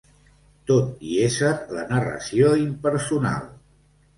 [0.69, 3.49] Tot i ésser la narració impersonal